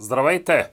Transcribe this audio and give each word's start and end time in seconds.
Здравейте! 0.00 0.66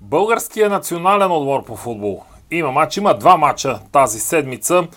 Българският 0.00 0.72
национален 0.72 1.30
отбор 1.30 1.64
по 1.64 1.76
футбол 1.76 2.22
има 2.50 2.70
матч, 2.72 2.96
има 2.96 3.18
два 3.18 3.36
матча 3.36 3.80
тази 3.92 4.20
седмица. 4.20 4.88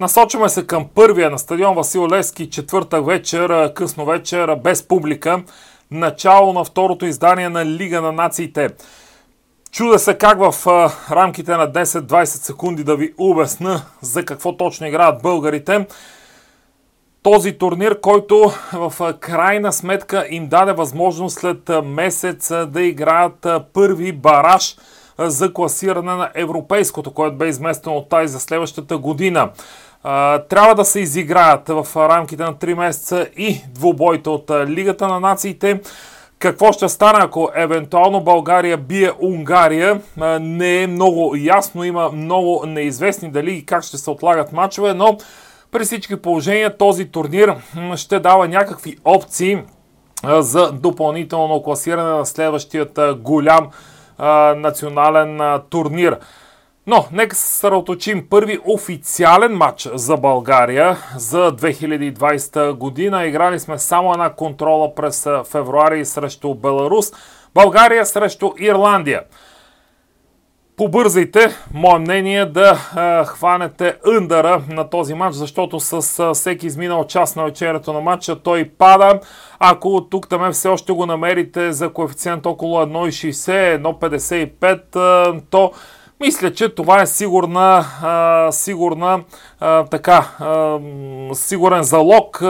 Насочваме 0.00 0.48
се 0.48 0.66
към 0.66 0.88
първия 0.94 1.30
на 1.30 1.38
стадион 1.38 1.74
Васил 1.74 2.08
Лески, 2.08 2.50
четвъртък 2.50 3.06
вечер, 3.06 3.72
късно 3.74 4.04
вечер, 4.04 4.56
без 4.56 4.88
публика. 4.88 5.42
Начало 5.90 6.52
на 6.52 6.64
второто 6.64 7.06
издание 7.06 7.48
на 7.48 7.66
Лига 7.66 8.00
на 8.00 8.12
нациите. 8.12 8.68
Чуда 9.72 9.98
се 9.98 10.18
как 10.18 10.38
в 10.38 10.66
рамките 11.10 11.56
на 11.56 11.72
10-20 11.72 12.24
секунди 12.24 12.84
да 12.84 12.96
ви 12.96 13.14
обясна 13.18 13.82
за 14.00 14.24
какво 14.24 14.56
точно 14.56 14.86
играят 14.86 15.22
българите 15.22 15.86
този 17.26 17.52
турнир, 17.52 18.00
който 18.00 18.52
в 18.72 19.14
крайна 19.20 19.72
сметка 19.72 20.26
им 20.30 20.48
даде 20.48 20.72
възможност 20.72 21.38
след 21.38 21.70
месец 21.84 22.52
да 22.66 22.82
играят 22.82 23.46
първи 23.72 24.12
бараж 24.12 24.76
за 25.18 25.52
класиране 25.52 26.14
на 26.14 26.30
европейското, 26.34 27.10
което 27.10 27.36
бе 27.36 27.48
изместено 27.48 27.96
от 27.96 28.08
тази 28.08 28.32
за 28.32 28.40
следващата 28.40 28.98
година. 28.98 29.50
Трябва 30.48 30.74
да 30.76 30.84
се 30.84 31.00
изиграят 31.00 31.68
в 31.68 31.86
рамките 31.96 32.42
на 32.42 32.54
3 32.54 32.74
месеца 32.74 33.26
и 33.36 33.60
двубойта 33.68 34.30
от 34.30 34.50
Лигата 34.50 35.08
на 35.08 35.20
нациите. 35.20 35.80
Какво 36.38 36.72
ще 36.72 36.88
стане, 36.88 37.18
ако 37.22 37.50
евентуално 37.54 38.20
България 38.20 38.76
бие 38.76 39.10
Унгария? 39.20 40.00
Не 40.40 40.82
е 40.82 40.86
много 40.86 41.34
ясно, 41.36 41.84
има 41.84 42.10
много 42.12 42.66
неизвестни 42.66 43.30
дали 43.30 43.54
и 43.54 43.66
как 43.66 43.84
ще 43.84 43.96
се 43.96 44.10
отлагат 44.10 44.52
матчове, 44.52 44.94
но 44.94 45.18
при 45.76 45.84
всички 45.84 46.16
положения 46.16 46.76
този 46.76 47.04
турнир 47.08 47.54
ще 47.96 48.18
дава 48.18 48.48
някакви 48.48 48.96
опции 49.04 49.58
за 50.24 50.72
допълнително 50.72 51.62
класиране 51.62 52.10
на 52.10 52.26
следващият 52.26 53.00
голям 53.18 53.68
национален 54.56 55.60
турнир. 55.70 56.18
Но, 56.86 57.06
нека 57.12 57.36
се 57.36 57.46
съсредоточим. 57.46 58.26
Първи 58.30 58.58
официален 58.64 59.52
матч 59.52 59.88
за 59.94 60.16
България 60.16 60.96
за 61.16 61.52
2020 61.52 62.72
година. 62.72 63.26
Играли 63.26 63.60
сме 63.60 63.78
само 63.78 64.12
една 64.12 64.32
контрола 64.32 64.94
през 64.94 65.28
февруари 65.50 66.04
срещу 66.04 66.54
Беларус. 66.54 67.12
България 67.54 68.06
срещу 68.06 68.52
Ирландия 68.58 69.22
побързайте, 70.76 71.56
мое 71.74 71.98
мнение, 71.98 72.46
да 72.46 72.78
а, 72.94 73.24
хванете 73.24 73.96
ъндъра 74.06 74.62
на 74.68 74.90
този 74.90 75.14
матч, 75.14 75.36
защото 75.36 75.80
с 75.80 76.18
а, 76.18 76.34
всеки 76.34 76.66
изминал 76.66 77.04
час 77.04 77.36
на 77.36 77.44
вечерято 77.44 77.92
на 77.92 78.00
матча 78.00 78.42
той 78.42 78.70
пада. 78.78 79.20
Ако 79.58 80.06
тук 80.10 80.28
там 80.28 80.52
все 80.52 80.68
още 80.68 80.92
го 80.92 81.06
намерите 81.06 81.72
за 81.72 81.88
коефициент 81.88 82.46
около 82.46 82.76
1,60, 82.76 83.82
1,55, 83.82 85.42
то 85.50 85.72
мисля, 86.20 86.52
че 86.52 86.68
това 86.68 87.02
е 87.02 87.06
сигурна, 87.06 87.84
сигурна 88.52 89.20
така, 89.90 90.28
сигурен 91.32 91.82
залог. 91.82 92.42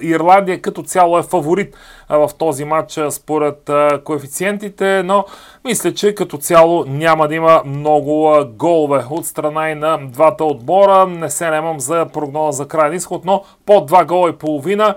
Ирландия 0.00 0.62
като 0.62 0.82
цяло 0.82 1.18
е 1.18 1.22
фаворит 1.22 1.76
в 2.08 2.30
този 2.38 2.64
матч 2.64 3.00
според 3.10 3.70
коефициентите, 4.04 5.02
но 5.02 5.24
мисля, 5.64 5.94
че 5.94 6.14
като 6.14 6.38
цяло 6.38 6.84
няма 6.84 7.28
да 7.28 7.34
има 7.34 7.62
много 7.64 8.44
голове 8.46 9.04
от 9.10 9.26
страна 9.26 9.70
и 9.70 9.74
на 9.74 9.98
двата 10.02 10.44
отбора. 10.44 11.06
Не 11.06 11.30
се 11.30 11.50
немам 11.50 11.80
за 11.80 12.06
прогноза 12.12 12.56
за 12.56 12.68
крайен 12.68 12.94
изход, 12.94 13.24
но 13.24 13.44
по 13.66 13.72
2 13.72 14.06
гола 14.06 14.30
и 14.30 14.32
половина 14.32 14.94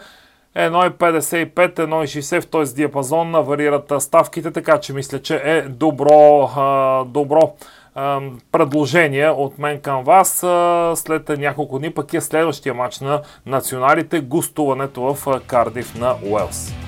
1,55, 0.55 1.73
1,60 1.75 2.41
в 2.41 2.47
този 2.47 2.75
диапазон 2.75 3.31
варират 3.31 3.93
ставките, 3.99 4.51
така 4.51 4.79
че 4.79 4.93
мисля, 4.93 5.21
че 5.21 5.41
е 5.43 5.61
добро, 5.61 6.49
добро 7.07 7.53
предложения 8.51 9.33
от 9.33 9.59
мен 9.59 9.81
към 9.81 10.03
вас. 10.03 10.37
След 10.99 11.29
няколко 11.29 11.79
дни 11.79 11.93
пък 11.93 12.13
е 12.13 12.21
следващия 12.21 12.73
матч 12.73 12.99
на 12.99 13.21
националите, 13.45 14.19
гостуването 14.19 15.01
в 15.01 15.41
Кардив 15.47 15.95
на 15.95 16.15
Уелс. 16.23 16.84